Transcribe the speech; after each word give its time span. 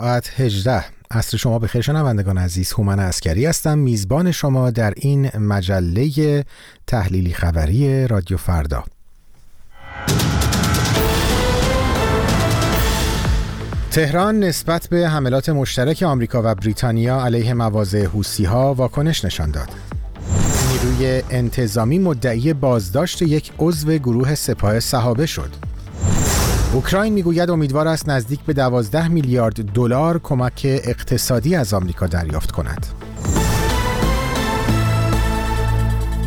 ساعت 0.00 0.40
18 0.40 0.84
عصر 1.10 1.36
شما 1.36 1.58
به 1.58 1.66
خیر 1.66 1.82
شنوندگان 1.82 2.38
عزیز 2.38 2.72
هومن 2.72 2.98
اسکری 2.98 3.46
هستم 3.46 3.78
میزبان 3.78 4.32
شما 4.32 4.70
در 4.70 4.92
این 4.96 5.30
مجله 5.38 6.44
تحلیلی 6.86 7.32
خبری 7.32 8.06
رادیو 8.06 8.36
فردا 8.36 8.84
تهران 13.90 14.40
نسبت 14.40 14.88
به 14.88 15.08
حملات 15.08 15.48
مشترک 15.48 16.02
آمریکا 16.02 16.42
و 16.44 16.54
بریتانیا 16.54 17.24
علیه 17.24 17.54
مواضع 17.54 18.04
حوسی 18.04 18.44
ها 18.44 18.74
واکنش 18.74 19.24
نشان 19.24 19.50
داد. 19.50 19.68
نیروی 20.72 21.22
انتظامی 21.30 21.98
مدعی 21.98 22.52
بازداشت 22.52 23.22
یک 23.22 23.52
عضو 23.58 23.98
گروه 23.98 24.34
سپاه 24.34 24.80
صحابه 24.80 25.26
شد. 25.26 25.50
اوکراین 26.76 27.12
می‌گوید 27.12 27.50
امیدوار 27.50 27.88
است 27.88 28.08
نزدیک 28.08 28.40
به 28.40 28.52
12 28.52 29.08
میلیارد 29.08 29.54
دلار 29.54 30.18
کمک 30.18 30.60
اقتصادی 30.64 31.54
از 31.54 31.74
آمریکا 31.74 32.06
دریافت 32.06 32.50
کند. 32.50 32.86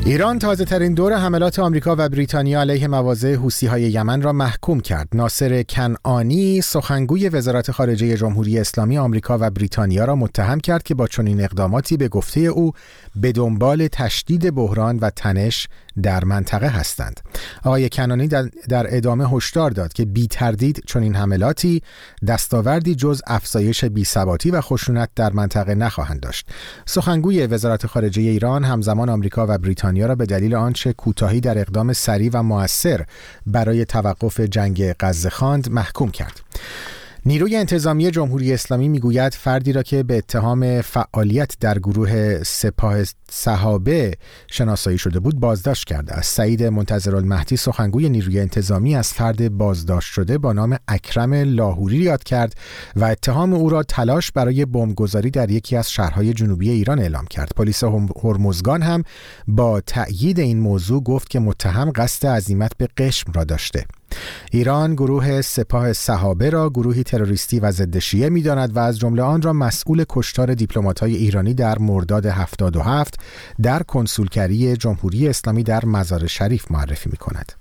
ایران 0.05 0.39
تازه 0.39 0.65
ترین 0.65 0.93
دور 0.93 1.13
حملات 1.13 1.59
آمریکا 1.59 1.95
و 1.97 2.09
بریتانیا 2.09 2.61
علیه 2.61 2.87
مواضع 2.87 3.35
حوسی 3.35 3.67
های 3.67 3.81
یمن 3.81 4.21
را 4.21 4.33
محکوم 4.33 4.79
کرد. 4.79 5.07
ناصر 5.13 5.63
کنعانی 5.63 6.61
سخنگوی 6.61 7.29
وزارت 7.29 7.71
خارجه 7.71 8.17
جمهوری 8.17 8.59
اسلامی 8.59 8.97
آمریکا 8.97 9.37
و 9.41 9.49
بریتانیا 9.49 10.05
را 10.05 10.15
متهم 10.15 10.59
کرد 10.59 10.83
که 10.83 10.95
با 10.95 11.07
چنین 11.07 11.41
اقداماتی 11.41 11.97
به 11.97 12.07
گفته 12.07 12.39
او 12.39 12.71
به 13.15 13.31
دنبال 13.31 13.87
تشدید 13.87 14.55
بحران 14.55 14.97
و 14.97 15.09
تنش 15.09 15.67
در 16.03 16.25
منطقه 16.25 16.67
هستند. 16.67 17.19
آقای 17.63 17.89
کنانی 17.89 18.27
در 18.69 18.95
ادامه 18.97 19.29
هشدار 19.29 19.71
داد 19.71 19.93
که 19.93 20.05
بی 20.05 20.27
تردید 20.27 20.83
چنین 20.87 21.15
حملاتی 21.15 21.81
دستاوردی 22.27 22.95
جز 22.95 23.21
افزایش 23.27 23.85
بیثباتی 23.85 24.51
و 24.51 24.61
خشونت 24.61 25.09
در 25.15 25.33
منطقه 25.33 25.75
نخواهند 25.75 26.19
داشت. 26.19 26.49
سخنگوی 26.85 27.47
وزارت 27.47 27.87
خارجه 27.87 28.21
ایران 28.21 28.63
همزمان 28.63 29.09
آمریکا 29.09 29.45
و 29.49 29.57
بریتانیا 29.57 30.05
را 30.05 30.15
به 30.15 30.25
دلیل 30.25 30.55
آنچه 30.55 30.93
کوتاهی 30.93 31.41
در 31.41 31.57
اقدام 31.57 31.93
سریع 31.93 32.29
و 32.33 32.43
موثر 32.43 33.05
برای 33.45 33.85
توقف 33.85 34.39
جنگ 34.39 34.93
غزه 34.99 35.29
خواند 35.29 35.71
محکوم 35.71 36.11
کرد. 36.11 36.41
نیروی 37.25 37.55
انتظامی 37.55 38.11
جمهوری 38.11 38.53
اسلامی 38.53 38.89
می‌گوید 38.89 39.33
فردی 39.33 39.73
را 39.73 39.83
که 39.83 40.03
به 40.03 40.17
اتهام 40.17 40.81
فعالیت 40.81 41.55
در 41.59 41.79
گروه 41.79 42.43
سپاه 42.43 42.95
صحابه 43.31 44.13
شناسایی 44.47 44.97
شده 44.97 45.19
بود 45.19 45.39
بازداشت 45.39 45.87
کرده 45.87 46.13
است. 46.13 46.35
سعید 46.35 46.63
منتظرالمهدی 46.63 47.57
سخنگوی 47.57 48.09
نیروی 48.09 48.39
انتظامی 48.39 48.95
از 48.95 49.13
فرد 49.13 49.57
بازداشت 49.57 50.13
شده 50.13 50.37
با 50.37 50.53
نام 50.53 50.77
اکرم 50.87 51.33
لاهوری 51.33 51.97
یاد 51.97 52.23
کرد 52.23 52.53
و 52.95 53.05
اتهام 53.05 53.53
او 53.53 53.69
را 53.69 53.83
تلاش 53.83 54.31
برای 54.31 54.65
بمبگذاری 54.65 55.31
در 55.31 55.51
یکی 55.51 55.75
از 55.75 55.91
شهرهای 55.91 56.33
جنوبی 56.33 56.69
ایران 56.69 56.99
اعلام 56.99 57.25
کرد. 57.25 57.51
پلیس 57.55 57.83
هرمزگان 58.23 58.81
هم 58.81 59.03
با 59.47 59.81
تأیید 59.81 60.39
این 60.39 60.59
موضوع 60.59 61.03
گفت 61.03 61.29
که 61.29 61.39
متهم 61.39 61.91
قصد 61.95 62.27
عزیمت 62.27 62.71
به 62.77 62.87
قشم 62.97 63.31
را 63.31 63.43
داشته. 63.43 63.85
ایران 64.51 64.93
گروه 64.93 65.41
سپاه 65.41 65.93
صحابه 65.93 66.49
را 66.49 66.69
گروهی 66.69 67.03
تروریستی 67.03 67.59
و 67.59 67.71
ضد 67.71 67.99
شیعه 67.99 68.29
می‌داند 68.29 68.75
و 68.75 68.79
از 68.79 68.99
جمله 68.99 69.21
آن 69.21 69.41
را 69.41 69.53
مسئول 69.53 70.05
کشتار 70.09 70.53
دیپلمات‌های 70.53 71.15
ایرانی 71.15 71.53
در 71.53 71.77
مرداد 71.77 72.25
77 72.25 73.19
در 73.61 73.83
کنسولگری 73.83 74.77
جمهوری 74.77 75.27
اسلامی 75.27 75.63
در 75.63 75.85
مزار 75.85 76.27
شریف 76.27 76.71
معرفی 76.71 77.09
می 77.09 77.17
کند. 77.17 77.51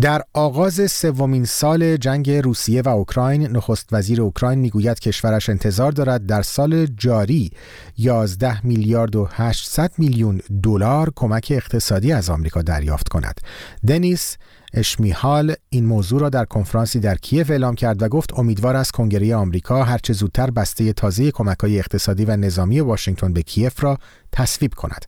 در 0.00 0.22
آغاز 0.34 0.90
سومین 0.90 1.44
سال 1.44 1.96
جنگ 1.96 2.30
روسیه 2.30 2.82
و 2.82 2.88
اوکراین 2.88 3.46
نخست 3.46 3.88
وزیر 3.92 4.22
اوکراین 4.22 4.58
می‌گوید 4.58 5.00
کشورش 5.00 5.48
انتظار 5.48 5.92
دارد 5.92 6.26
در 6.26 6.42
سال 6.42 6.86
جاری 6.86 7.50
11 7.98 8.66
میلیارد 8.66 9.16
و 9.16 9.28
800 9.32 9.92
میلیون 9.98 10.40
دلار 10.62 11.12
کمک 11.16 11.52
اقتصادی 11.56 12.12
از 12.12 12.30
آمریکا 12.30 12.62
دریافت 12.62 13.08
کند. 13.08 13.40
دنیس 13.86 14.36
اشمیهال 14.74 15.54
این 15.68 15.86
موضوع 15.86 16.20
را 16.20 16.28
در 16.28 16.44
کنفرانسی 16.44 17.00
در 17.00 17.14
کیف 17.14 17.50
اعلام 17.50 17.74
کرد 17.74 18.02
و 18.02 18.08
گفت 18.08 18.38
امیدوار 18.38 18.76
است 18.76 18.92
کنگره 18.92 19.36
آمریکا 19.36 19.84
هرچه 19.84 20.12
زودتر 20.12 20.50
بسته 20.50 20.92
تازه 20.92 21.30
کمک‌های 21.30 21.78
اقتصادی 21.78 22.24
و 22.24 22.36
نظامی 22.36 22.80
واشنگتن 22.80 23.32
به 23.32 23.42
کیف 23.42 23.84
را 23.84 23.98
تصویب 24.32 24.74
کند. 24.74 25.04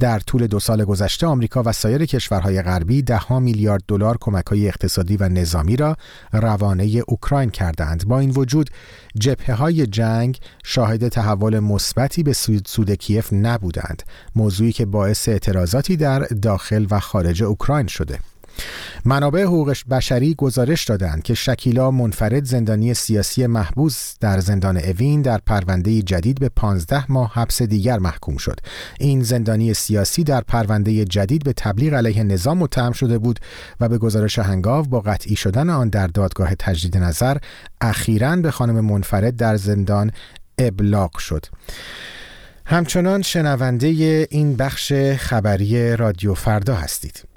در 0.00 0.18
طول 0.18 0.46
دو 0.46 0.60
سال 0.60 0.84
گذشته 0.84 1.26
آمریکا 1.26 1.62
و 1.66 1.72
سایر 1.72 2.04
کشورهای 2.04 2.62
غربی 2.62 3.02
ده 3.02 3.32
میلیارد 3.32 3.82
دلار 3.88 4.16
کمک‌های 4.20 4.68
اقتصادی 4.68 5.16
و 5.16 5.28
نظامی 5.28 5.76
را 5.76 5.96
روانه 6.32 7.02
اوکراین 7.08 7.50
کردند. 7.50 8.08
با 8.08 8.18
این 8.18 8.30
وجود 8.30 8.70
جبهه 9.18 9.54
های 9.54 9.86
جنگ 9.86 10.38
شاهد 10.64 11.08
تحول 11.08 11.58
مثبتی 11.58 12.22
به 12.22 12.32
سود, 12.32 12.66
سود 12.66 12.90
کیف 12.90 13.32
نبودند. 13.32 14.02
موضوعی 14.34 14.72
که 14.72 14.86
باعث 14.86 15.28
اعتراضاتی 15.28 15.96
در 15.96 16.18
داخل 16.18 16.86
و 16.90 17.00
خارج 17.00 17.42
اوکراین 17.42 17.86
شده. 17.86 18.18
منابع 19.04 19.42
حقوق 19.42 19.76
بشری 19.90 20.34
گزارش 20.34 20.84
دادند 20.84 21.22
که 21.22 21.34
شکیلا 21.34 21.90
منفرد 21.90 22.44
زندانی 22.44 22.94
سیاسی 22.94 23.46
محبوس 23.46 24.14
در 24.20 24.40
زندان 24.40 24.76
اوین 24.76 25.22
در 25.22 25.38
پرونده 25.38 26.02
جدید 26.02 26.40
به 26.40 26.48
15 26.48 27.12
ماه 27.12 27.32
حبس 27.34 27.62
دیگر 27.62 27.98
محکوم 27.98 28.36
شد. 28.36 28.60
این 29.00 29.22
زندانی 29.22 29.74
سیاسی 29.74 30.24
در 30.24 30.40
پرونده 30.40 31.04
جدید 31.04 31.44
به 31.44 31.52
تبلیغ 31.52 31.94
علیه 31.94 32.22
نظام 32.22 32.58
متهم 32.58 32.92
شده 32.92 33.18
بود 33.18 33.40
و 33.80 33.88
به 33.88 33.98
گزارش 33.98 34.38
هنگاو 34.38 34.84
با 34.84 35.00
قطعی 35.00 35.36
شدن 35.36 35.70
آن 35.70 35.88
در 35.88 36.06
دادگاه 36.06 36.54
تجدید 36.54 36.96
نظر 36.96 37.36
اخیرا 37.80 38.36
به 38.36 38.50
خانم 38.50 38.80
منفرد 38.84 39.36
در 39.36 39.56
زندان 39.56 40.10
ابلاغ 40.58 41.18
شد. 41.18 41.46
همچنان 42.66 43.22
شنونده 43.22 43.86
این 44.30 44.56
بخش 44.56 44.92
خبری 45.18 45.96
رادیو 45.96 46.34
فردا 46.34 46.74
هستید. 46.74 47.35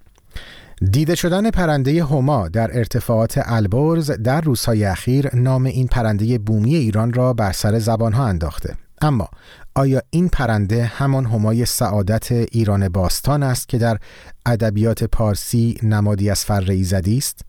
دیده 0.81 1.15
شدن 1.15 1.49
پرنده 1.51 2.03
هما 2.03 2.47
در 2.47 2.77
ارتفاعات 2.77 3.39
البرز 3.45 4.11
در 4.11 4.41
روزهای 4.41 4.85
اخیر 4.85 5.35
نام 5.35 5.65
این 5.65 5.87
پرنده 5.87 6.37
بومی 6.37 6.75
ایران 6.75 7.13
را 7.13 7.33
بر 7.33 7.51
سر 7.51 7.79
زبانها 7.79 8.25
انداخته. 8.25 8.75
اما 9.01 9.27
آیا 9.75 10.01
این 10.09 10.29
پرنده 10.29 10.85
همان 10.85 11.25
همای 11.25 11.65
سعادت 11.65 12.31
ایران 12.31 12.89
باستان 12.89 13.43
است 13.43 13.69
که 13.69 13.77
در 13.77 13.97
ادبیات 14.45 15.03
پارسی 15.03 15.77
نمادی 15.83 16.29
از 16.29 16.45
فر 16.45 16.71
ایزدی 16.71 17.17
است؟ 17.17 17.41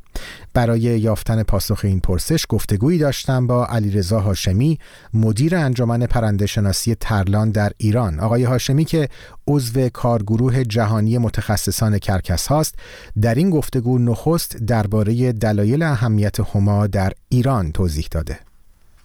برای 0.54 0.80
یافتن 0.80 1.42
پاسخ 1.42 1.80
این 1.84 2.00
پرسش 2.00 2.46
گفتگویی 2.48 2.98
داشتم 2.98 3.46
با 3.46 3.66
علیرضا 3.66 4.20
هاشمی 4.20 4.78
مدیر 5.14 5.56
انجمن 5.56 6.06
پرنده 6.06 6.46
شناسی 6.46 6.94
ترلان 6.94 7.50
در 7.50 7.72
ایران. 7.76 8.20
آقای 8.20 8.44
هاشمی 8.44 8.84
که 8.84 9.08
عضو 9.48 9.88
کارگروه 9.88 10.64
جهانی 10.64 11.18
متخصصان 11.18 11.98
کرکس 11.98 12.46
هاست 12.46 12.74
در 13.20 13.34
این 13.34 13.50
گفتگو 13.50 13.98
نخست 13.98 14.56
درباره 14.56 15.32
دلایل 15.32 15.82
اهمیت 15.82 16.40
هما 16.40 16.86
در 16.86 17.12
ایران 17.28 17.72
توضیح 17.72 18.08
داده. 18.10 18.49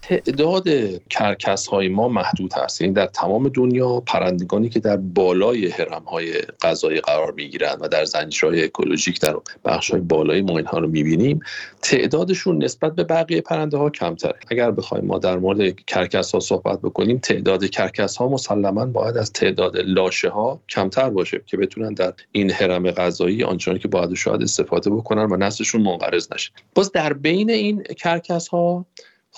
تعداد 0.08 0.68
کرکس 1.10 1.66
های 1.66 1.88
ما 1.88 2.08
محدود 2.08 2.52
هست. 2.52 2.80
یعنی 2.80 2.92
در 2.92 3.06
تمام 3.06 3.48
دنیا 3.48 4.00
پرندگانی 4.00 4.68
که 4.68 4.80
در 4.80 4.96
بالای 4.96 5.68
هرم 5.68 6.02
های 6.02 6.32
غذایی 6.62 7.00
قرار 7.00 7.32
می 7.32 7.48
گیرند 7.48 7.78
و 7.80 7.88
در 7.88 8.04
زنجیره‌های 8.04 8.64
اکولوژیک 8.64 9.20
در 9.20 9.36
بخش 9.64 9.90
های 9.90 10.00
بالای 10.00 10.42
ما 10.42 10.58
اینها 10.58 10.78
رو 10.78 10.88
می 10.88 11.02
بینیم 11.02 11.40
تعدادشون 11.82 12.64
نسبت 12.64 12.94
به 12.94 13.04
بقیه 13.04 13.40
پرنده 13.40 13.76
ها 13.76 13.90
کمتره. 13.90 14.34
اگر 14.50 14.70
بخوایم 14.70 15.04
ما 15.04 15.18
در 15.18 15.38
مورد 15.38 15.84
کرکس 15.86 16.32
ها 16.32 16.40
صحبت 16.40 16.80
بکنیم 16.80 17.18
تعداد 17.18 17.64
کرکس 17.64 18.16
ها 18.16 18.28
مسلما 18.28 18.86
باید 18.86 19.16
از 19.16 19.32
تعداد 19.32 19.76
لاشه 19.76 20.28
ها 20.28 20.60
کمتر 20.68 21.10
باشه 21.10 21.42
که 21.46 21.56
بتونن 21.56 21.94
در 21.94 22.12
این 22.32 22.50
هرم 22.50 22.90
غذایی 22.90 23.44
آنچنانی 23.44 23.80
که 23.80 23.88
باید 23.88 24.14
شاید 24.14 24.42
استفاده 24.42 24.90
بکنن 24.90 25.32
و 25.32 25.36
نسلشون 25.36 25.82
منقرض 25.82 26.32
نشه. 26.32 26.50
باز 26.74 26.92
در 26.92 27.12
بین 27.12 27.50
این 27.50 27.82
کرکس 27.82 28.48
ها 28.48 28.86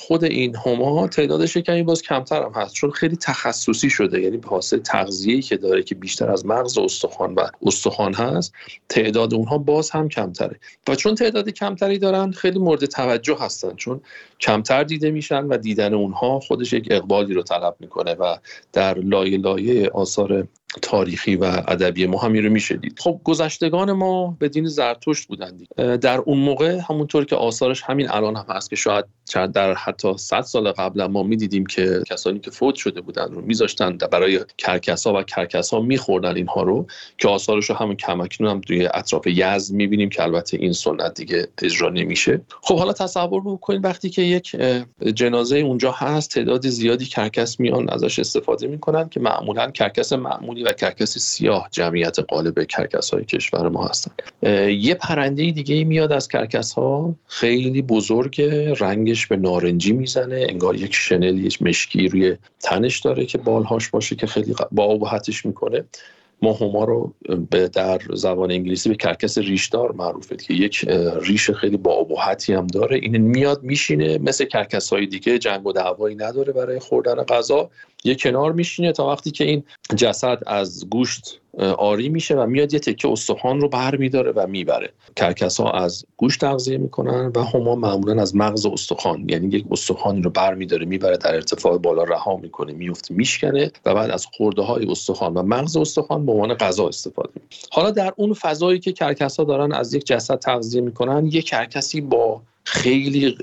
خود 0.01 0.25
این 0.25 0.57
هما 0.57 1.09
تعدادش 1.09 1.57
کمی 1.57 1.83
باز 1.83 2.03
کمتر 2.03 2.43
هم 2.43 2.53
هست 2.55 2.75
چون 2.75 2.91
خیلی 2.91 3.17
تخصصی 3.17 3.91
شده 3.91 4.21
یعنی 4.21 4.37
به 4.37 4.49
حاصل 4.49 4.79
تغذیه‌ای 4.79 5.43
که 5.43 5.57
داره 5.57 5.83
که 5.83 5.95
بیشتر 5.95 6.31
از 6.31 6.47
مغز 6.47 6.79
استخوان 6.79 7.35
و 7.35 7.41
استخوان 7.63 8.15
هست 8.15 8.53
تعداد 8.89 9.35
اونها 9.35 9.59
باز 9.59 9.91
هم 9.91 10.09
کمتره. 10.09 10.61
و 10.89 10.95
چون 10.95 11.15
تعداد 11.15 11.49
کمتری 11.49 11.99
دارن 11.99 12.31
خیلی 12.31 12.59
مورد 12.59 12.85
توجه 12.85 13.37
هستن 13.41 13.75
چون 13.75 14.01
کمتر 14.41 14.85
دیده 14.85 15.11
میشن 15.11 15.45
و 15.45 15.57
دیدن 15.57 15.95
اونها 15.95 16.41
خودش 16.41 16.73
یک 16.73 16.89
اقبالی 16.91 17.35
رو 17.35 17.43
طلب 17.43 17.77
می‌کنه 17.81 18.15
و 18.15 18.37
در 18.73 18.99
لایه 18.99 19.39
لایه 19.39 19.91
آثار 19.91 20.49
تاریخی 20.83 21.37
و 21.37 21.45
ادبی 21.45 22.07
ما 22.07 22.19
همین 22.19 22.45
رو 22.45 22.51
میشه 22.51 22.77
دید. 22.77 22.99
خب 22.99 23.21
گذشتگان 23.25 23.93
ما 23.93 24.37
به 24.39 24.49
دین 24.49 24.67
زرتشت 24.67 25.29
بودند 25.29 25.67
در 25.77 26.19
اون 26.19 26.39
موقع 26.39 26.81
همونطور 26.89 27.25
که 27.25 27.37
آثارش 27.37 27.83
همین 27.83 28.11
الان 28.11 28.37
هم 28.37 28.45
هست 28.49 28.71
که 28.71 28.77
شاید 28.77 29.05
در 29.55 29.75
حتی 29.75 30.13
100 30.17 30.41
سال 30.41 30.73
قبل 30.73 31.07
ما 31.07 31.23
می‌دیدیم 31.23 31.67
که 31.67 32.03
کسانی 32.11 32.39
که 32.39 32.51
فوت 32.51 32.75
شده 32.75 33.01
بودن 33.01 33.33
رو 33.33 33.41
میذاشتن 33.41 33.97
برای 33.97 34.41
کرکسا 34.59 35.21
و 35.21 35.23
کرکسا 35.23 35.81
میخوردن 35.81 36.37
اینها 36.37 36.63
رو 36.63 36.87
که 37.19 37.29
آثارش 37.29 37.71
رو 37.71 37.77
هم 37.77 37.97
اکنون 37.97 38.51
هم 38.51 38.61
توی 38.61 38.89
اطراف 38.95 39.27
یزد 39.27 39.75
می‌بینیم 39.75 40.09
که 40.09 40.23
البته 40.23 40.57
این 40.57 40.73
سنت 40.73 41.15
دیگه 41.15 41.49
اجرا 41.63 41.89
نمیشه. 41.89 42.41
خب 42.63 42.79
حالا 42.79 42.93
تصور 42.93 43.41
بکنید 43.41 43.85
وقتی 43.85 44.11
که 44.11 44.23
یک 44.23 44.57
جنازه 45.15 45.59
اونجا 45.59 45.93
هست 45.93 46.31
تعداد 46.31 46.69
زیادی 46.69 47.05
کرکس 47.05 47.61
میان 47.61 47.89
ازش 47.89 48.19
استفاده 48.19 48.67
می‌کنن 48.67 49.09
که 49.09 49.21
معمولا 49.21 49.71
کرکس 49.71 50.13
معمولی 50.13 50.58
و 50.63 50.73
کرکس 50.73 51.19
سیاه 51.19 51.69
جمعیت 51.73 52.19
غالب 52.19 52.65
کرکس 52.65 53.15
های 53.15 53.25
کشور 53.25 53.69
ما 53.69 53.87
هستن. 53.87 54.13
یه 54.69 54.95
پرنده 54.95 55.51
دیگه 55.51 55.85
میاد 55.85 56.13
از 56.13 56.29
کرکس 56.29 56.73
ها 56.73 57.15
خیلی 57.27 57.83
بزرگ 57.83 58.43
رنگش 58.81 59.27
به 59.27 59.37
نارنجی 59.37 59.93
می‌زنه. 59.93 60.47
انگار 60.49 60.77
یک 60.77 60.95
شنل 60.95 61.39
یک 61.39 61.63
مشکی 61.63 62.09
روی 62.09 62.37
تنش 62.61 63.01
داره 63.01 63.27
که 63.27 63.39
بالهاش 63.39 63.89
باشه 63.89 64.17
که 64.17 64.27
خیلی 64.27 64.55
با 64.73 64.85
ابهتش 64.85 65.47
می‌کنه. 65.47 65.85
ما 66.43 66.53
هما 66.53 66.85
رو 66.85 67.15
به 67.51 67.69
در 67.69 68.01
زبان 68.15 68.51
انگلیسی 68.51 68.89
به 68.89 68.95
کرکس 68.95 69.39
ریشدار 69.39 69.93
معروفه 69.93 70.37
که 70.37 70.55
یک 70.55 70.85
ریش 71.23 71.51
خیلی 71.51 71.77
با 71.77 72.07
هم 72.49 72.67
داره. 72.67 72.97
این 72.97 73.17
میاد 73.17 73.63
میشینه. 73.63 74.19
مثل 74.19 74.45
کرکس 74.45 74.93
های 74.93 75.07
دیگه 75.07 75.39
جنگ 75.39 75.67
و 75.67 75.73
دعوایی 75.73 76.17
نداره 76.17 76.53
برای 76.53 76.79
خوردن 76.79 77.15
غذا. 77.15 77.71
یه 78.05 78.15
کنار 78.15 78.53
میشینه 78.53 78.93
تا 78.93 79.07
وقتی 79.07 79.31
که 79.31 79.45
این 79.45 79.65
جسد 79.97 80.43
از 80.47 80.91
گوشت 80.91 81.41
آری 81.79 82.09
میشه 82.09 82.35
و 82.35 82.47
میاد 82.47 82.73
یه 82.73 82.79
تکه 82.79 83.09
استخوان 83.09 83.61
رو 83.61 83.69
بر 83.69 83.97
میداره 83.97 84.33
و 84.33 84.47
می‌بره. 84.47 84.93
کرکس 85.17 85.61
ها 85.61 85.71
از 85.71 86.05
گوشت 86.17 86.41
تغذیه 86.41 86.79
می‌کنن 86.79 87.33
و 87.37 87.43
هما 87.43 87.75
معمولا 87.75 88.23
از 88.23 88.37
مغز 88.37 88.67
استخوان 88.67 89.29
یعنی 89.29 89.57
یک 89.57 89.65
استخوانی 89.71 90.23
رو 90.23 90.31
بر 90.31 90.55
میداره 90.55 90.87
می‌بره 90.87 91.17
در 91.17 91.35
ارتفاع 91.35 91.79
بالا 91.79 92.03
رها 92.03 92.37
می‌کنه 92.37 92.73
میفته 92.73 93.15
میشکنه 93.15 93.71
و 93.85 93.95
بعد 93.95 94.11
از 94.11 94.27
خورده 94.27 94.63
های 94.63 94.87
استخوان 94.91 95.35
و 95.35 95.43
مغز 95.43 95.77
استخوان 95.77 96.27
به 96.27 96.33
عنوان 96.33 96.55
غذا 96.55 96.89
استفاده 96.89 97.31
می‌کنه. 97.35 97.59
حالا 97.73 97.91
در 97.91 98.13
اون 98.17 98.35
فضایی 98.35 98.79
که 98.79 98.93
کرکس 98.93 99.37
ها 99.37 99.45
دارن 99.45 99.73
از 99.73 99.95
یک 99.95 100.07
جسد 100.07 100.39
تغذیه 100.39 100.81
می‌کنن 100.81 101.27
یه 101.27 101.43
کرکسی 101.43 102.01
با 102.01 102.43
خیلی 102.71 103.37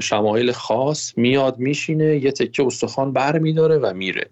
شمایل 0.00 0.52
خاص 0.52 1.12
میاد 1.16 1.58
میشینه 1.58 2.24
یه 2.24 2.32
تکه 2.32 2.66
استخوان 2.66 3.12
بر 3.12 3.38
میداره 3.38 3.78
و 3.78 3.92
میره. 3.94 4.30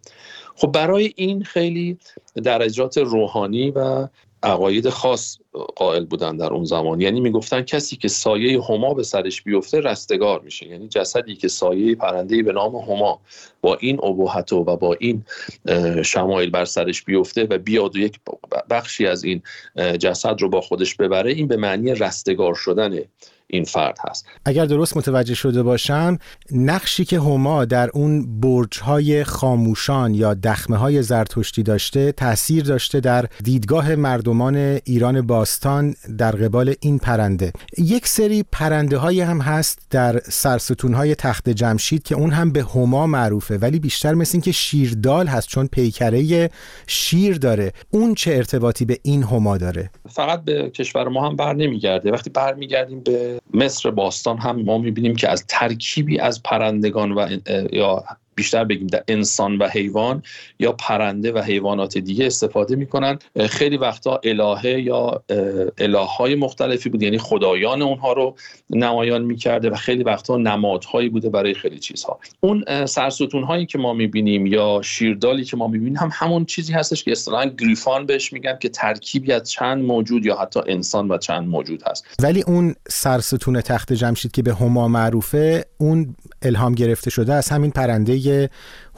خب 0.55 0.73
برای 0.73 1.13
این 1.17 1.43
خیلی 1.43 1.99
درجات 2.45 2.99
روحانی 2.99 3.71
و 3.71 4.09
عقاید 4.43 4.89
خاص 4.89 5.39
قائل 5.77 6.05
بودن 6.05 6.37
در 6.37 6.53
اون 6.53 6.65
زمان. 6.65 7.01
یعنی 7.01 7.21
می‌گفتن 7.21 7.63
کسی 7.63 7.97
که 7.97 8.09
سایه 8.09 8.63
هما 8.63 8.95
به 8.95 9.03
سرش 9.03 9.43
بیفته 9.43 9.81
رستگار 9.81 10.41
میشه. 10.41 10.67
یعنی 10.67 10.89
جسدی 10.89 11.35
که 11.35 11.49
سایه 11.49 11.95
پرنده 11.95 12.43
به 12.43 12.53
نام 12.53 12.77
هما 12.77 13.21
با 13.61 13.77
این 13.81 14.05
ابهت 14.05 14.53
و 14.53 14.65
با 14.65 14.97
این 15.01 15.25
شمایل 16.05 16.51
بر 16.51 16.65
سرش 16.65 17.03
بیفته 17.03 17.47
و 17.51 17.59
بیاد 17.59 17.97
و 17.97 17.99
یک 17.99 18.21
بخشی 18.71 19.07
از 19.07 19.25
این 19.25 19.43
جسد 19.77 20.41
رو 20.41 20.49
با 20.49 20.61
خودش 20.61 20.95
ببره 20.95 21.33
این 21.33 21.47
به 21.49 21.57
معنی 21.57 21.95
رستگار 21.95 22.55
شدنه. 22.55 23.05
این 23.53 23.65
فرد 23.65 23.99
هست. 24.09 24.27
اگر 24.45 24.65
درست 24.65 24.97
متوجه 24.97 25.35
شده 25.35 25.63
باشم 25.63 26.19
نقشی 26.53 27.05
که 27.05 27.19
هما 27.19 27.65
در 27.65 27.91
اون 27.95 28.41
برج 28.41 28.79
های 28.79 29.25
خاموشان 29.25 30.15
یا 30.15 30.35
دخمه 30.35 30.77
های 30.77 31.03
زرتشتی 31.03 31.63
داشته 31.63 32.13
تاثیر 32.13 32.65
داشته 32.65 33.01
در 33.01 33.27
دیدگاه 33.45 33.95
مردمان 33.95 34.57
ایران 34.85 35.27
باستان 35.27 35.95
در 36.19 36.31
قبال 36.31 36.75
این 36.81 36.99
پرنده. 36.99 37.53
یک 37.79 38.07
سری 38.07 38.45
پرنده 38.53 38.97
های 38.97 39.21
هم 39.21 39.41
هست 39.41 39.79
در 39.91 40.19
سرستون 40.19 40.95
های 40.95 41.15
تخت 41.15 41.49
جمشید 41.49 42.03
که 42.03 42.15
اون 42.15 42.31
هم 42.31 42.53
به 42.53 42.63
هما 42.63 43.07
معروفه 43.07 43.59
ولی 43.59 43.79
بیشتر 43.79 44.15
مثل 44.15 44.31
این 44.33 44.43
که 44.43 44.53
شیردال 44.53 45.27
هست 45.27 45.49
چون 45.49 45.67
پیکره 45.67 46.51
شیر 46.87 47.39
داره. 47.39 47.73
اون 47.91 48.15
چه 48.15 48.35
ارتباطی 48.35 48.85
به 48.85 48.99
این 49.03 49.23
هما 49.23 49.59
داره؟ 49.59 49.91
فقط 50.09 50.45
به 50.45 50.71
کشور 50.71 51.09
ما 51.09 51.29
هم 51.29 51.37
بر 51.37 51.55
نمیگرده. 51.55 52.13
وقتی 52.13 52.31
برمیگردیم 52.31 53.01
به 53.01 53.40
مصر 53.55 53.91
باستان 53.91 54.39
هم 54.39 54.63
ما 54.63 54.79
می‌بینیم 54.79 55.17
که 55.17 55.29
از 55.29 55.45
ترکیبی 55.49 56.19
از 56.19 56.43
پرندگان 56.43 57.13
و 57.13 57.39
یا 57.73 58.05
بیشتر 58.41 58.65
بگیم 58.65 58.87
در 58.87 59.03
انسان 59.09 59.59
و 59.59 59.69
حیوان 59.69 60.23
یا 60.59 60.73
پرنده 60.73 61.33
و 61.33 61.39
حیوانات 61.39 61.99
دیگه 61.99 62.27
استفاده 62.27 62.77
می‌کنن. 62.77 63.19
خیلی 63.49 63.77
وقتا 63.77 64.21
الهه 64.25 64.81
یا 64.81 65.23
اله 65.79 65.99
های 65.99 66.35
مختلفی 66.35 66.89
بود 66.89 67.03
یعنی 67.03 67.19
خدایان 67.19 67.83
اونها 67.83 68.13
رو 68.13 68.37
نمایان 68.71 69.23
می‌کرده 69.23 69.71
و 69.71 69.75
خیلی 69.75 70.03
وقتا 70.03 70.37
نمادهایی 70.37 71.09
بوده 71.09 71.29
برای 71.31 71.55
خیلی 71.55 71.79
چیزها. 71.79 72.21
اون 72.41 72.87
سرستون 72.87 73.43
هایی 73.43 73.67
که 73.67 73.79
ما 73.79 73.93
می‌بینیم 73.93 74.47
یا 74.47 74.81
شیردالی 74.85 75.45
که 75.45 75.57
ما 75.57 75.69
می‌بینیم 75.69 75.97
هم 75.97 76.11
همون 76.13 76.45
چیزی 76.45 76.73
هستش 76.73 77.05
که 77.05 77.13
اصطلاحا 77.13 77.45
گریفان 77.45 78.07
بهش 78.07 78.33
میگن 78.33 78.59
که 78.61 78.69
ترکیبی 78.69 79.33
از 79.33 79.51
چند 79.51 79.85
موجود 79.85 80.27
یا 80.27 80.37
حتی 80.37 80.61
انسان 80.67 81.09
و 81.09 81.19
چند 81.19 81.49
موجود 81.49 81.83
هست. 81.87 82.07
ولی 82.23 82.43
اون 82.47 82.75
سرستون 82.89 83.61
تخت 83.61 83.93
جمشید 83.93 84.33
که 84.33 84.43
به 84.43 84.55
هما 84.55 84.89
معروفه 84.89 85.65
اون 85.79 86.17
الهام 86.43 86.75
گرفته 86.75 87.11
شده 87.11 87.35
از 87.35 87.49
همین 87.49 87.71
پرنده 87.71 88.13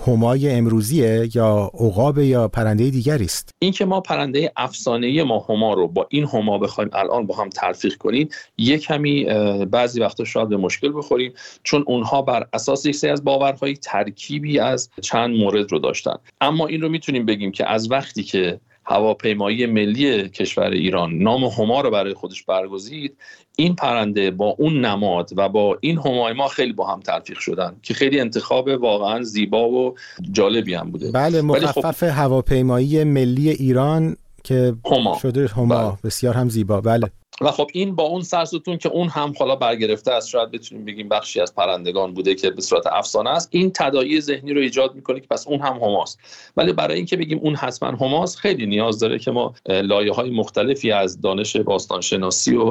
همای 0.06 0.50
امروزیه 0.50 1.28
یا 1.34 1.70
عقاب 1.74 2.18
یا 2.18 2.48
پرنده 2.48 2.90
دیگری 2.90 3.24
است؟ 3.24 3.50
این 3.58 3.72
که 3.72 3.84
ما 3.84 4.00
پرنده 4.00 4.52
افسانه 4.56 5.22
ما 5.22 5.46
هما 5.48 5.74
رو 5.74 5.88
با 5.88 6.06
این 6.10 6.24
هما 6.24 6.58
بخوایم 6.58 6.90
الان 6.92 7.26
با 7.26 7.36
هم 7.36 7.48
تلفیق 7.48 7.96
کنیم 7.96 8.28
یک 8.58 8.82
کمی 8.82 9.24
بعضی 9.64 10.00
وقتا 10.00 10.24
شاید 10.24 10.48
به 10.48 10.56
مشکل 10.56 10.92
بخوریم 10.96 11.32
چون 11.62 11.84
اونها 11.86 12.22
بر 12.22 12.46
اساس 12.52 12.86
یک 12.86 13.04
از 13.04 13.24
باورهای 13.24 13.74
ترکیبی 13.74 14.58
از 14.58 14.90
چند 15.00 15.36
مورد 15.36 15.72
رو 15.72 15.78
داشتن. 15.78 16.16
اما 16.40 16.66
این 16.66 16.80
رو 16.80 16.88
می‌تونیم 16.88 17.26
بگیم 17.26 17.52
که 17.52 17.70
از 17.70 17.90
وقتی 17.90 18.22
که 18.22 18.60
هواپیمایی 18.84 19.66
ملی 19.66 20.28
کشور 20.28 20.70
ایران. 20.70 21.14
نام 21.14 21.44
هما 21.44 21.80
رو 21.80 21.90
برای 21.90 22.14
خودش 22.14 22.42
برگزید. 22.42 23.16
این 23.56 23.74
پرنده 23.74 24.30
با 24.30 24.46
اون 24.58 24.84
نماد 24.84 25.30
و 25.36 25.48
با 25.48 25.78
این 25.80 25.98
همای 25.98 26.32
ما 26.32 26.48
خیلی 26.48 26.72
با 26.72 26.86
هم 26.86 27.00
تلفیق 27.00 27.38
شدن 27.38 27.76
که 27.82 27.94
خیلی 27.94 28.20
انتخاب 28.20 28.68
واقعا 28.68 29.22
زیبا 29.22 29.68
و 29.68 29.94
جالبی 30.32 30.74
هم 30.74 30.90
بوده. 30.90 31.10
بله 31.10 31.42
خب 31.42 31.46
مخفف 31.46 32.02
هواپیمایی 32.02 33.04
ملی 33.04 33.50
ایران 33.50 34.16
که 34.44 34.74
هما. 34.84 35.18
شده 35.22 35.46
هما. 35.46 35.88
بله. 35.88 35.98
بسیار 36.04 36.34
هم 36.34 36.48
زیبا. 36.48 36.80
بله. 36.80 37.10
و 37.42 37.50
خب 37.50 37.66
این 37.72 37.94
با 37.94 38.02
اون 38.02 38.22
سرستون 38.22 38.78
که 38.78 38.88
اون 38.88 39.08
هم 39.08 39.32
حالا 39.38 39.56
برگرفته 39.56 40.12
است 40.12 40.28
شاید 40.28 40.50
بتونیم 40.50 40.84
بگیم 40.84 41.08
بخشی 41.08 41.40
از 41.40 41.54
پرندگان 41.54 42.14
بوده 42.14 42.34
که 42.34 42.50
به 42.50 42.62
صورت 42.62 42.86
افسانه 42.86 43.30
است. 43.30 43.48
این 43.52 43.70
تداعی 43.74 44.20
ذهنی 44.20 44.52
رو 44.52 44.60
ایجاد 44.60 44.94
می‌کنه 44.94 45.20
که 45.20 45.26
پس 45.30 45.46
اون 45.46 45.60
هم 45.60 45.72
هماست. 45.72 46.18
ولی 46.56 46.72
برای 46.72 46.96
اینکه 46.96 47.16
بگیم 47.16 47.38
اون 47.42 47.54
حتما 47.54 47.88
هماست 47.88 48.38
خیلی 48.38 48.66
نیاز 48.66 48.98
داره 48.98 49.18
که 49.18 49.30
ما 49.30 49.54
لایه 49.68 50.12
های 50.12 50.30
مختلفی 50.30 50.92
از 50.92 51.20
دانش 51.20 51.56
باستانشناسی 51.56 52.56
و 52.56 52.64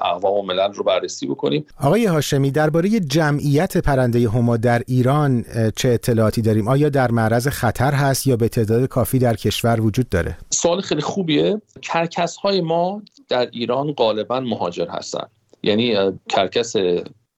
اقوام 0.00 0.34
و 0.34 0.42
ملل 0.42 0.72
رو 0.72 0.84
بررسی 0.84 1.26
بکنیم. 1.26 1.66
آقای 1.80 2.06
هاشمی 2.06 2.50
درباره 2.50 3.00
جمعیت 3.00 3.76
پرنده 3.76 4.28
هما 4.28 4.56
در 4.56 4.82
ایران 4.86 5.44
چه 5.76 5.88
اطلاعاتی 5.88 6.42
داریم؟ 6.42 6.68
آیا 6.68 6.88
در 6.88 7.10
معرض 7.10 7.48
خطر 7.48 7.92
هست 7.92 8.26
یا 8.26 8.36
به 8.36 8.48
تعداد 8.48 8.88
کافی 8.88 9.18
در 9.18 9.36
کشور 9.36 9.80
وجود 9.80 10.08
داره؟ 10.08 10.38
سوال 10.50 10.80
خیلی 10.80 11.00
خوبیه. 11.00 11.60
کرکس 11.82 12.36
های 12.36 12.60
ما 12.60 13.02
در 13.28 13.48
ایران 13.52 13.92
غالبا 14.16 14.40
مهاجر 14.40 14.88
هستن. 14.88 15.26
یعنی 15.62 15.96
کرکس 16.28 16.74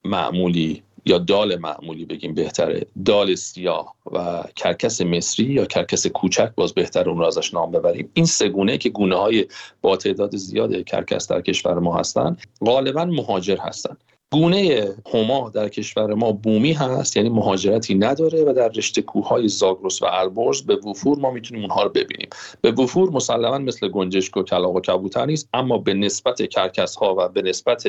معمولی 0.03 0.83
یا 1.05 1.17
دال 1.17 1.55
معمولی 1.55 2.05
بگیم 2.05 2.33
بهتره. 2.33 2.85
دال 3.05 3.35
سیاه 3.35 3.95
و 4.11 4.43
کرکس 4.55 5.01
مصری 5.01 5.45
یا 5.45 5.65
کرکس 5.65 6.07
کوچک 6.07 6.51
باز 6.55 6.73
بهتر 6.73 7.09
اون 7.09 7.17
رو 7.17 7.25
ازش 7.25 7.53
نام 7.53 7.71
ببریم. 7.71 8.09
این 8.13 8.25
سه 8.25 8.49
گونه 8.49 8.77
که 8.77 8.89
گونه 8.89 9.15
های 9.15 9.45
با 9.81 9.97
تعداد 9.97 10.35
زیاد 10.35 10.83
کرکس 10.83 11.27
در 11.27 11.41
کشور 11.41 11.79
ما 11.79 11.97
هستن 11.97 12.37
غالبا 12.65 13.05
مهاجر 13.05 13.57
هستن. 13.57 13.97
گونه 14.33 14.89
هما 15.13 15.49
در 15.49 15.69
کشور 15.69 16.13
ما 16.13 16.31
بومی 16.31 16.73
هست 16.73 17.17
یعنی 17.17 17.29
مهاجرتی 17.29 17.95
نداره 17.95 18.43
و 18.43 18.53
در 18.53 18.67
رشته 18.67 19.01
کوههای 19.01 19.47
زاگرس 19.47 20.01
و 20.01 20.05
البرز 20.05 20.61
به 20.61 20.75
وفور 20.75 21.19
ما 21.19 21.31
می‌تونیم 21.31 21.63
اونها 21.63 21.83
رو 21.83 21.89
ببینیم. 21.89 22.29
به 22.61 22.71
وفور 22.71 23.09
مسلما 23.09 23.57
مثل 23.57 23.87
گنجشک 23.87 24.37
و 24.37 24.43
کلاغ 24.43 24.75
و 24.75 24.79
کبوتر 24.79 25.25
نیست 25.25 25.49
اما 25.53 25.77
به 25.77 25.93
نسبت 25.93 26.41
کرکس 26.41 26.95
ها 26.95 27.15
و 27.17 27.29
به 27.29 27.41
نسبت 27.41 27.87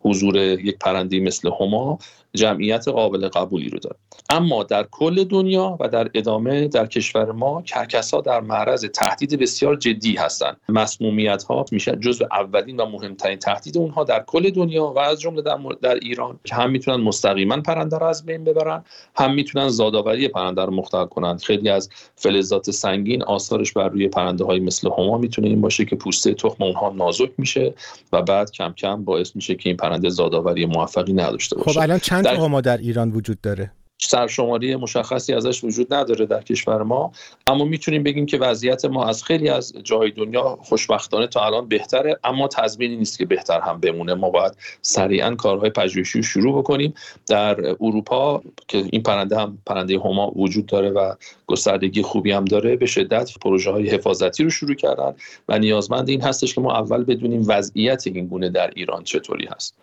حضور 0.00 0.36
یک 0.36 0.78
پرنده 0.78 1.20
مثل 1.20 1.50
هما 1.60 1.98
جمعیت 2.34 2.88
قابل 2.88 3.28
قبولی 3.28 3.68
رو 3.68 3.78
داره. 3.78 3.96
اما 4.30 4.62
در 4.62 4.86
کل 4.90 5.24
دنیا 5.24 5.76
و 5.80 5.88
در 5.88 6.10
ادامه 6.14 6.68
در 6.68 6.86
کشور 6.86 7.32
ما 7.32 7.62
کرکس 7.62 8.14
ها 8.14 8.20
در 8.20 8.40
معرض 8.40 8.84
تهدید 8.84 9.38
بسیار 9.38 9.76
جدی 9.76 10.16
هستند 10.16 10.56
مسمومیت 10.68 11.42
ها 11.42 11.64
میشه 11.72 11.96
جزو 11.96 12.24
اولین 12.32 12.76
و 12.76 12.86
مهمترین 12.86 13.38
تهدید 13.38 13.78
اونها 13.78 14.04
در 14.04 14.24
کل 14.26 14.50
دنیا 14.50 14.86
و 14.86 14.98
از 14.98 15.20
جمله 15.20 15.42
در, 15.42 15.58
در 15.82 15.94
ایران 15.94 16.40
که 16.44 16.54
هم 16.54 16.70
می‌تونن 16.70 16.96
مستقیما 16.96 17.60
پرنده 17.60 17.98
رو 17.98 18.06
از 18.06 18.26
بین 18.26 18.44
ببرن 18.44 18.84
هم 19.16 19.34
می‌تونن 19.34 19.68
زادآوری 19.68 20.28
پرنده 20.28 20.62
رو 20.62 20.74
مختل 20.74 21.04
کنند 21.04 21.40
خیلی 21.40 21.68
از 21.68 21.88
فلزات 22.16 22.70
سنگین 22.70 23.22
آثارش 23.22 23.72
بر 23.72 23.88
روی 23.88 24.08
پرنده 24.08 24.44
های 24.44 24.60
مثل 24.60 24.90
هما 24.98 25.18
می‌تونه 25.18 25.48
این 25.48 25.60
باشه 25.60 25.84
که 25.84 25.96
پوسته 25.96 26.34
تخم 26.34 26.64
اونها 26.64 26.88
نازک 26.90 27.30
میشه 27.38 27.74
و 28.12 28.22
بعد 28.22 28.50
کم 28.50 28.72
کم 28.72 29.04
باعث 29.04 29.36
میشه 29.36 29.54
که 29.54 29.68
این 29.68 29.76
پرنده 29.76 30.08
زادآوری 30.08 30.66
موفقی 30.66 31.12
نداشته 31.12 31.56
باشه. 31.56 31.70
خب 31.72 31.78
الان 31.78 31.98
چند 31.98 32.19
در... 32.22 32.34
هما 32.34 32.60
در 32.60 32.76
ایران 32.76 33.10
وجود 33.10 33.40
داره؟ 33.40 33.72
سرشماری 34.02 34.76
مشخصی 34.76 35.34
ازش 35.34 35.64
وجود 35.64 35.94
نداره 35.94 36.26
در 36.26 36.42
کشور 36.42 36.82
ما 36.82 37.12
اما 37.46 37.64
می‌تونیم 37.64 38.02
بگیم 38.02 38.26
که 38.26 38.38
وضعیت 38.38 38.84
ما 38.84 39.04
از 39.04 39.24
خیلی 39.24 39.48
از 39.48 39.72
جای 39.84 40.10
دنیا 40.10 40.58
خوشبختانه 40.62 41.26
تا 41.26 41.46
الان 41.46 41.68
بهتره 41.68 42.18
اما 42.24 42.48
تضمینی 42.48 42.96
نیست 42.96 43.18
که 43.18 43.26
بهتر 43.26 43.60
هم 43.60 43.80
بمونه. 43.80 44.14
ما 44.14 44.30
باید 44.30 44.52
سریعا 44.82 45.34
کارهای 45.34 45.70
پژوهشی 45.70 46.18
رو 46.18 46.24
شروع 46.24 46.58
بکنیم. 46.58 46.94
در 47.26 47.60
اروپا 47.80 48.42
که 48.68 48.84
این 48.92 49.02
پرنده 49.02 49.38
هم 49.38 49.58
پرنده 49.66 49.98
هما 49.98 50.32
وجود 50.36 50.66
داره 50.66 50.90
و 50.90 51.14
گستردگی 51.46 52.02
خوبی 52.02 52.32
هم 52.32 52.44
داره 52.44 52.76
به 52.76 52.86
شدت 52.86 53.38
پروژه 53.38 53.70
های 53.70 53.88
حفاظتی 53.88 54.44
رو 54.44 54.50
شروع 54.50 54.74
کردن 54.74 55.14
و 55.48 55.58
نیازمند 55.58 56.08
این 56.08 56.22
هستش 56.22 56.54
که 56.54 56.60
ما 56.60 56.78
اول 56.78 57.04
بدونیم 57.04 57.44
وضعیت 57.46 58.06
این 58.06 58.26
گونه 58.26 58.48
در 58.48 58.70
ایران 58.76 59.04
چطوری 59.04 59.48
هست. 59.56 59.74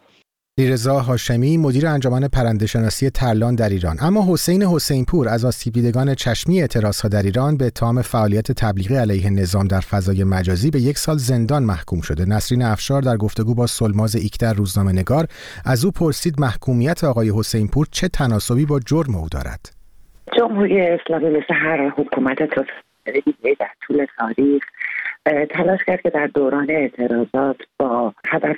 علیرضا 0.59 0.99
هاشمی 0.99 1.57
مدیر 1.57 1.87
انجمن 1.87 2.27
پرندهشناسی 2.27 3.09
ترلان 3.09 3.55
در 3.55 3.69
ایران. 3.69 3.95
اما 4.01 4.33
حسین 4.33 4.63
حسینپور 4.63 5.29
از 5.29 5.45
آسیب 5.45 5.73
دیدگان 5.73 6.15
چشمی 6.15 6.61
اعتراضها 6.61 7.09
در 7.09 7.23
ایران 7.23 7.57
به 7.57 7.65
اتهام 7.65 8.01
فعالیت 8.01 8.51
تبلیغی 8.51 8.95
علیه 8.95 9.29
نظام 9.29 9.67
در 9.67 9.79
فضای 9.79 10.23
مجازی 10.23 10.71
به 10.71 10.79
یک 10.79 10.97
سال 10.97 11.17
زندان 11.17 11.63
محکوم 11.63 12.01
شده. 12.01 12.25
نسرین 12.25 12.61
افشار 12.61 13.01
در 13.01 13.17
گفتگو 13.17 13.55
با 13.55 13.67
سلماز 13.67 14.15
ایکتر 14.15 14.53
روزنامه 14.53 14.91
نگار 14.91 15.25
از 15.65 15.85
او 15.85 15.91
پرسید 15.91 16.41
محکومیت 16.41 17.03
آقای 17.03 17.31
حسینپور 17.39 17.87
چه 17.91 18.07
تناسبی 18.07 18.65
با 18.65 18.79
جرم 18.79 19.15
او 19.15 19.27
دارد؟ 19.31 19.69
جمهوری 20.37 20.81
اسلامی 20.81 21.29
مثل 21.29 21.53
هر 21.53 21.89
حکومت 21.89 22.37
در 23.59 23.69
طول 23.87 24.05
تاریخ 24.17 24.63
تلاش 25.49 25.79
کرد 25.87 26.01
که 26.01 26.09
در 26.09 26.27
دوران 26.27 26.67
اعتراضات 26.69 27.57
با 27.79 28.13
هدف 28.27 28.57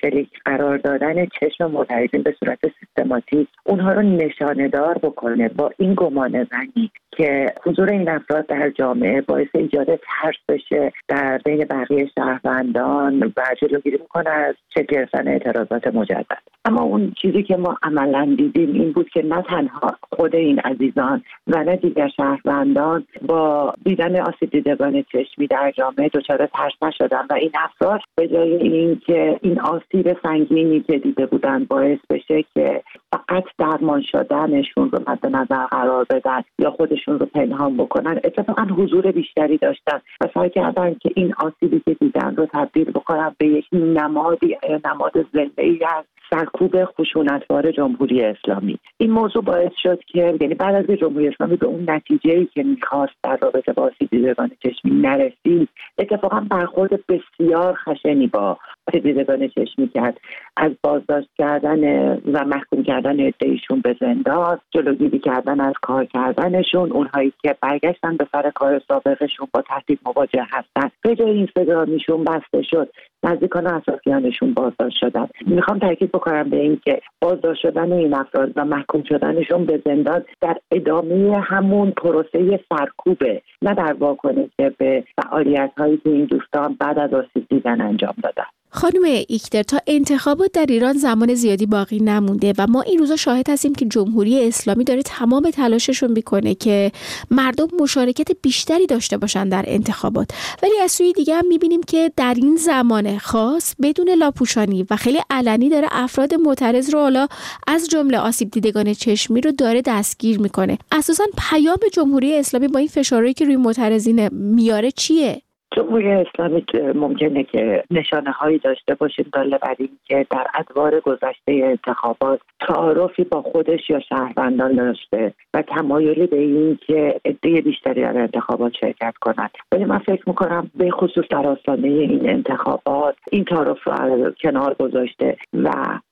شلیک 0.00 0.28
قرار 0.44 0.78
دادن 0.78 1.26
چشم 1.26 1.70
معترضین 1.70 2.22
به 2.22 2.34
صورت 2.40 2.58
سیستماتیک 2.80 3.48
اونها 3.64 3.92
رو 3.92 4.02
نشانه 4.02 4.68
دار 4.68 4.98
بکنه 4.98 5.48
با 5.48 5.70
این 5.78 5.94
گمان 5.94 6.30
زنی 6.44 6.90
که 7.16 7.52
حضور 7.64 7.90
این 7.90 8.08
افراد 8.08 8.46
در 8.46 8.70
جامعه 8.70 9.20
باعث 9.20 9.48
ایجاد 9.54 9.86
ترس 9.86 10.36
بشه 10.48 10.92
در 11.08 11.40
بین 11.44 11.64
بقیه 11.64 12.10
شهروندان 12.14 13.32
و 13.36 13.42
جلوگیری 13.60 13.96
می‌کنه 13.96 14.30
از 14.30 14.54
چه 14.74 14.82
گرفتن 14.82 15.28
اعتراضات 15.28 15.86
مجدد. 15.86 16.38
اما 16.64 16.82
اون 16.82 17.12
چیزی 17.22 17.42
که 17.42 17.56
ما 17.56 17.76
عملا 17.82 18.34
دیدیم 18.38 18.72
این 18.72 18.92
بود 18.92 19.08
که 19.08 19.22
نه 19.22 19.42
تنها 19.42 19.96
خود 20.12 20.36
این 20.36 20.58
عزیزان 20.58 21.22
و 21.46 21.64
نه 21.64 21.76
دیگر 21.76 22.08
شهروندان 22.08 23.06
با 23.22 23.74
دیدن 23.84 24.20
آسیب 24.20 24.50
دیدگان 24.50 25.04
چشمی 25.12 25.46
در 25.46 25.72
جامعه 25.76 26.03
دچار 26.08 26.46
ترس 26.46 26.72
نشدن 26.82 27.26
و 27.30 27.34
این 27.34 27.52
افراد 27.54 28.00
به 28.16 28.28
جای 28.28 28.54
اینکه 28.54 29.38
این 29.42 29.60
آسیب 29.60 30.16
سنگینی 30.22 30.80
که 30.80 30.98
دیده 30.98 31.26
بودن 31.26 31.64
باعث 31.64 31.98
بشه 32.10 32.44
که 32.54 32.82
فقط 33.12 33.44
درمان 33.58 34.02
شدنشون 34.02 34.90
رو 34.90 34.98
مد 35.06 35.26
نظر 35.26 35.66
قرار 35.66 36.06
بدن 36.10 36.42
یا 36.58 36.70
خودشون 36.70 37.18
رو 37.18 37.26
پنهان 37.26 37.76
بکنن 37.76 38.20
اتفاقا 38.24 38.62
حضور 38.62 39.12
بیشتری 39.12 39.58
داشتن 39.58 40.00
و 40.20 40.28
سعی 40.34 40.50
کردن 40.50 40.94
که 40.94 41.10
این 41.16 41.34
آسیبی 41.38 41.82
که 41.84 41.94
دیدن 41.94 42.36
رو 42.36 42.46
تبدیل 42.52 42.90
بکنن 42.90 43.36
به 43.38 43.46
یک 43.46 43.66
نمادی 43.72 44.56
نماد 44.84 45.26
زنده 45.32 45.62
ای 45.62 45.84
از 45.84 46.04
سرکوب 46.30 46.84
خشونتبار 46.84 47.72
جمهوری 47.72 48.24
اسلامی. 48.24 48.78
این 48.98 49.10
موضوع 49.10 49.42
باعث 49.42 49.72
شد 49.82 50.00
که 50.06 50.36
یعنی 50.40 50.54
بعد 50.54 50.74
از 50.74 50.96
جمهوری 50.96 51.28
اسلامی 51.28 51.56
به 51.56 51.66
اون 51.66 51.90
نتیجه 51.90 52.30
ای 52.30 52.46
که 52.46 52.62
می‌خواست 52.62 53.12
در 53.22 53.38
رابطه 53.42 53.72
با 53.72 53.90
دیدگان 54.10 54.50
چشمی 54.62 54.90
نرسید 54.90 55.68
اتفاقا 55.98 56.40
برخورد 56.50 56.90
بسیار 57.06 57.74
خشنی 57.74 58.26
با 58.26 58.58
دیدگان 58.92 59.48
چشمی 59.48 59.88
کرد 59.88 60.20
از 60.56 60.72
بازداشت 60.82 61.28
کردن 61.38 62.12
و 62.16 62.44
محکوم 62.44 62.82
کردن 62.82 63.26
ادهیشون 63.26 63.80
به 63.80 63.96
زندان 64.00 64.60
جلوگیری 64.70 65.18
کردن 65.18 65.60
از 65.60 65.74
کار 65.82 66.04
کردنشون 66.04 66.92
اونهایی 66.92 67.32
که 67.42 67.56
برگشتن 67.60 68.16
به 68.16 68.26
سر 68.32 68.50
کار 68.50 68.80
سابقشون 68.88 69.48
با 69.54 69.62
تهدید 69.62 70.00
مواجه 70.06 70.46
هستن. 70.50 70.90
به 71.02 71.16
جای 71.16 71.30
اینستاگرامیشون 71.30 72.24
بسته 72.24 72.62
شد. 72.62 72.90
نزدیکان 73.24 73.66
اطرافیانشون 73.66 74.54
بازداشت 74.54 74.96
شدن. 75.00 75.28
می‌خوام 75.46 75.78
تاکید 75.78 76.12
بکنم 76.12 76.50
به 76.50 76.56
اینکه 76.56 77.00
بازداشت 77.20 77.60
شدن 77.62 77.92
این 77.92 78.14
افراد 78.14 78.52
و 78.56 78.64
محکوم 78.64 79.02
شدنشون 79.02 79.64
به 79.64 79.82
زندان 79.84 80.24
در 80.40 80.56
ادامه 80.70 81.40
همون 81.40 81.90
پروسه 81.90 82.60
سرکوبه 82.68 83.42
نه 83.62 83.74
در 83.74 83.92
واکنش 83.92 84.50
به 84.78 85.04
فعالیت 85.22 85.72
هایی 85.78 85.96
که 85.96 86.10
این 86.10 86.24
دوستان 86.24 86.76
بعد 86.80 86.98
از 86.98 87.14
آسیب 87.14 87.46
دیدن 87.50 87.80
انجام 87.80 88.14
دادن. 88.22 88.44
خانم 88.74 89.24
ایکتر 89.28 89.62
تا 89.62 89.78
انتخابات 89.86 90.52
در 90.52 90.66
ایران 90.68 90.98
زمان 90.98 91.34
زیادی 91.34 91.66
باقی 91.66 92.00
نمونده 92.00 92.54
و 92.58 92.66
ما 92.66 92.82
این 92.82 92.98
روزا 92.98 93.16
شاهد 93.16 93.50
هستیم 93.50 93.74
که 93.74 93.84
جمهوری 93.84 94.48
اسلامی 94.48 94.84
داره 94.84 95.02
تمام 95.02 95.50
تلاششون 95.50 96.12
می‌کنه 96.12 96.54
که 96.54 96.92
مردم 97.30 97.68
مشارکت 97.80 98.28
بیشتری 98.42 98.86
داشته 98.86 99.16
باشن 99.16 99.48
در 99.48 99.64
انتخابات. 99.66 100.30
ولی 100.62 100.72
از 100.82 100.92
سوی 100.92 101.12
دیگه 101.12 101.34
هم 101.34 101.46
می‌بینیم 101.46 101.80
که 101.82 102.12
در 102.16 102.34
این 102.36 102.56
زمان 102.56 103.18
خاص 103.18 103.74
بدون 103.82 104.10
لاپوشانی 104.10 104.86
و 104.90 104.96
خیلی 104.96 105.20
علنی 105.30 105.68
داره 105.68 105.88
افراد 105.90 106.34
معترض 106.34 106.90
رو 106.90 107.00
حالا 107.00 107.26
از 107.66 107.88
جمله 107.88 108.18
آسیب 108.18 108.50
دیدگان 108.50 108.94
چشمی 108.94 109.40
رو 109.40 109.52
داره 109.52 109.82
دستگیر 109.82 110.38
می‌کنه. 110.38 110.78
اساسا 110.92 111.24
پیام 111.50 111.78
جمهوری 111.92 112.34
اسلامی 112.34 112.68
با 112.68 112.78
این 112.78 112.88
فشارهایی 112.88 113.34
که 113.34 113.44
روی 113.44 113.56
معترضین 113.56 114.28
میاره 114.28 114.90
چیه؟ 114.90 115.42
جمهوری 115.76 116.10
اسلامی 116.10 116.64
ممکنه 116.94 117.42
که 117.42 117.84
نشانه 117.90 118.30
هایی 118.30 118.58
داشته 118.58 118.94
باشه 118.94 119.24
داله 119.32 119.58
بر 119.58 119.74
این 119.78 119.88
که 120.04 120.26
در 120.30 120.46
ادوار 120.54 121.00
گذشته 121.00 121.52
انتخابات 121.52 122.40
تعارفی 122.60 123.24
با 123.24 123.42
خودش 123.42 123.90
یا 123.90 124.00
شهروندان 124.00 124.72
داشته 124.72 125.34
و 125.54 125.62
تمایلی 125.62 126.26
به 126.26 126.36
این 126.36 126.78
که 126.86 127.20
عده 127.24 127.60
بیشتری 127.60 128.02
در 128.02 128.18
انتخابات 128.18 128.72
شرکت 128.80 129.14
کنند. 129.20 129.50
ولی 129.72 129.84
من 129.84 129.98
فکر 129.98 130.22
می‌کنم 130.26 130.70
به 130.74 130.90
خصوص 130.90 131.24
در 131.30 131.46
آستانه 131.46 131.88
این 131.88 132.30
انتخابات 132.30 133.16
این 133.32 133.44
تعارف 133.44 133.84
رو 133.84 134.32
کنار 134.42 134.74
گذاشته 134.74 135.36
و 135.54 135.70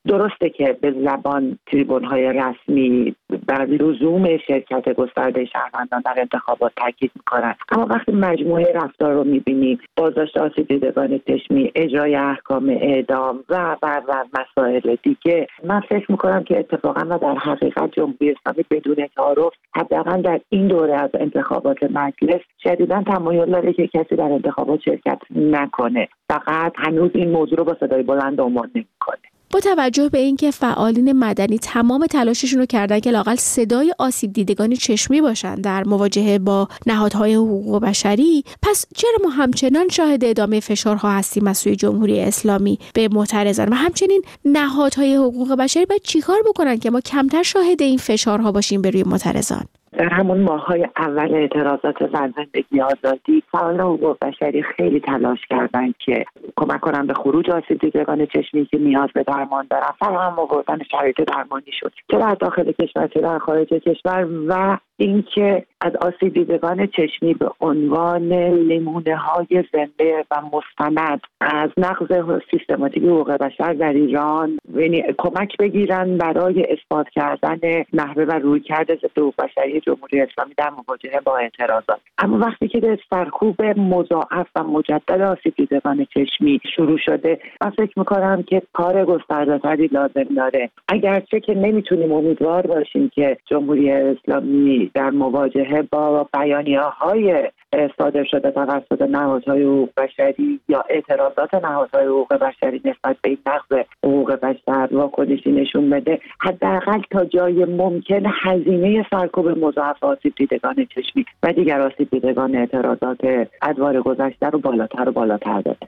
درسته 0.09 0.51
که 0.51 0.79
به 0.81 0.93
زبان 0.93 1.59
تریبون 1.67 2.05
های 2.05 2.33
رسمی 2.33 3.15
بر 3.47 3.65
لزوم 3.65 4.37
شرکت 4.37 4.93
گسترده 4.93 5.45
شهروندان 5.45 6.03
در 6.05 6.15
انتخابات 6.17 6.73
تاکید 6.77 7.11
می‌کنند 7.17 7.57
اما 7.73 7.87
وقتی 7.91 8.13
مجموعه 8.13 8.73
رفتار 8.75 9.13
رو 9.13 9.25
می‌بینیم 9.25 9.52
بازداشت 9.97 10.37
آسیب 10.37 10.69
دیدگان 10.69 11.21
چشمی 11.29 11.73
اجرای 11.75 12.15
احکام 12.17 12.69
اعدام 12.69 13.45
و 13.49 13.77
و 13.83 14.01
و 14.09 14.25
مسائل 14.41 14.97
دیگه. 15.03 15.47
من 15.65 15.81
فکر 15.81 16.13
می‌کنم 16.13 16.45
که 16.45 16.59
اتفاقا 16.59 17.07
و 17.11 17.19
در 17.19 17.35
حقیقت 17.35 17.93
جمهوری 17.93 18.31
اسلامی 18.31 18.65
بدون 18.71 19.07
تعارف 19.17 19.53
حداقل 19.77 20.23
در 20.23 20.41
این 20.49 20.69
دوره 20.69 20.95
از 20.95 21.11
انتخابات 21.15 21.83
مجلس 21.83 22.41
شدیدا 22.63 23.03
تمایل 23.03 23.51
داره 23.51 23.73
که 23.73 23.87
کسی 23.87 24.17
در 24.17 24.33
انتخابات 24.33 24.81
شرکت 24.81 25.19
نکنه. 25.31 26.09
فقط 26.29 26.73
هنوز 26.77 27.11
این 27.15 27.31
موضوع 27.31 27.59
رو 27.59 27.65
با 27.65 27.77
صدای 27.81 28.03
بلند 28.03 28.41
عنوان 28.41 28.71
نمی‌کنه. 28.75 29.19
با 29.53 29.61
توجه 29.61 30.09
به 30.09 30.19
اینکه 30.19 30.51
فعالین 30.51 31.13
مدنی 31.13 31.59
تمام 31.59 32.07
تلاششون 32.07 32.59
رو 32.59 32.67
کردن 32.67 33.01
که 33.01 33.11
لاقل 33.11 33.37
صدای 33.37 33.95
آسیب 33.99 34.33
دیدگانی 34.33 34.77
چشمی 34.77 35.21
باشن 35.21 35.55
در 35.55 35.85
مواجهه 35.85 36.39
با 36.39 36.69
نهادهای 36.87 37.35
حقوق 37.35 37.83
بشری 37.83 38.45
پس 38.63 38.87
چرا 38.95 39.19
ما 39.25 39.31
همچنان 39.31 39.89
شاهد 39.89 40.25
ادامه 40.25 40.61
فشارها 40.61 41.11
هستیم 41.11 41.47
از 41.47 41.59
سوی 41.59 41.77
جمهوری 41.77 42.21
اسلامی 42.21 42.79
به 42.95 43.09
معترضان؟ 43.09 43.69
و 43.69 43.75
همچنین 43.75 44.23
نهادهای 44.45 45.17
حقوق 45.17 45.53
بشری 45.53 45.87
باید 45.87 46.03
چیکار 46.03 46.43
بکنن 46.47 46.79
که 46.79 46.91
ما 46.91 47.01
کمتر 47.01 47.43
شاهد 47.43 47.83
این 47.83 47.99
فشارها 47.99 48.53
باشیم 48.53 48.83
به 48.83 48.91
روی 48.91 49.03
معترضان؟ 49.03 49.65
در 49.93 50.09
همون 50.09 50.41
ماهای 50.41 50.89
اول 50.97 51.35
اعتراضات 51.35 52.13
زن 52.13 52.35
زندگی 52.37 52.81
آزادی 52.81 53.43
فعال 53.53 53.81
حقوق 53.81 54.17
بشری 54.23 54.63
خیلی 54.63 55.01
تلاش 55.01 55.39
کردند 55.51 55.95
که 55.99 56.25
کمک 56.57 56.81
کنن 56.81 57.07
به 57.07 57.15
خروج 57.15 57.51
آسیب 57.51 57.79
دیدگان 57.79 58.27
چشمی 58.27 58.67
که 58.67 58.79
نیاز 58.79 59.09
به 59.15 59.23
درمان 59.23 59.67
دارن 59.71 59.91
فراهم 59.99 60.39
آوردن 60.39 60.79
شرایط 60.91 61.21
درمانی 61.21 61.73
شد. 61.81 61.93
چه 62.11 62.19
در 62.19 62.35
داخل 62.35 62.73
کشور 62.73 63.07
چه 63.07 63.21
در 63.21 63.39
خارج 63.39 63.69
کشور 63.69 64.29
و 64.49 64.79
اینکه 64.97 65.67
از 65.81 65.93
آسیب 65.97 66.35
دیدگان 66.35 66.87
چشمی 66.87 67.35
به 67.35 67.51
عنوان 67.61 68.33
نمونه 68.69 69.17
های 69.17 69.65
زنده 69.73 70.25
و 70.31 70.43
مستند 70.53 71.21
از 71.41 71.71
نقض 71.77 72.41
سیستماتیک 72.51 73.03
حقوق 73.03 73.33
بشر 73.33 73.73
در 73.73 73.93
ایران 73.93 74.59
یعنی 74.75 75.05
کمک 75.19 75.57
بگیرن 75.57 76.19
برای 76.19 76.67
اثبات 76.73 77.09
کردن 77.09 77.59
نحوه 77.93 78.25
و 78.25 78.33
رویکرد 78.33 78.95
ضد 78.95 79.19
حقوق 79.19 79.35
بشری 79.39 79.82
جمهوری 79.83 80.21
اسلامی 80.21 80.55
در 80.57 80.71
مواجهه 80.71 81.21
با 81.21 81.37
اعتراضات. 81.37 82.01
اما 82.19 82.39
وقتی 82.39 82.69
که 82.69 82.99
سرکوب 83.11 83.63
مضاعف 83.63 84.47
و 84.57 84.63
مجدد 84.63 85.21
آسیب 85.21 85.55
دیدگان 85.57 86.07
چشمی 86.15 86.61
شروع 86.77 86.99
شده 86.99 87.39
من 87.63 87.71
فکر 87.71 87.99
می‌کنم 87.99 88.43
که 88.43 88.63
کار 88.73 89.05
گستردهتری 89.05 89.87
لازم 89.87 90.35
داره. 90.37 90.71
اگرچه 90.89 91.41
که 91.41 91.55
نمی‌تونیم 91.55 92.13
امیدوار 92.13 92.67
باشیم 92.67 93.09
که 93.09 93.37
جمهوری 93.47 93.91
اسلامی 93.91 94.91
در 94.95 95.11
مواجهه 95.11 95.83
با 95.83 96.29
بیانیه 96.35 96.81
های 96.81 97.51
صادر 97.99 98.25
شده 98.25 98.51
توسط 98.51 99.03
نهادهای 99.03 99.63
حقوق 99.63 99.89
بشری 99.97 100.61
یا 100.69 100.85
اعتراضات 100.91 101.55
نهادهای 101.55 102.07
حقوق 102.07 102.35
بشری 102.35 102.81
نسبت 102.85 103.17
به 103.23 103.29
این 103.29 103.39
نقض 103.47 103.87
حقوق 104.05 104.33
بشر 104.33 104.89
واکنشی 104.93 105.53
نشون 105.53 105.91
بده 105.91 106.21
حداقل 106.39 107.01
تا 107.11 107.25
جای 107.25 107.65
ممکن 107.65 108.23
هزینه 108.43 109.07
سرکوب 109.11 109.49
مضاعف 109.73 110.05
آسیب 110.05 110.35
دیدگان 110.37 110.75
چشمی 110.75 111.25
و 111.43 111.53
دیگر 111.53 111.81
آسیب 111.81 112.11
دیدگان 112.11 112.57
اعتراضات 112.57 113.21
ادوار 113.63 114.03
گذشته 114.03 114.47
رو 114.47 114.59
بالاتر 114.59 115.09
و 115.09 115.13
بالاتر 115.13 115.61
داده. 115.61 115.87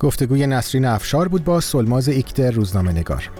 گفتگوی 0.00 0.46
نسرین 0.46 0.84
افشار 0.84 1.28
بود 1.28 1.44
با 1.44 1.60
سلماز 1.60 2.08
ایکتر 2.08 2.50
روزنامه 2.50 2.92
نگار 2.92 3.30